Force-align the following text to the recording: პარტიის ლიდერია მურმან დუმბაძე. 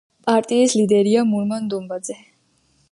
პარტიის 0.27 0.73
ლიდერია 0.79 1.27
მურმან 1.33 1.71
დუმბაძე. 1.75 2.21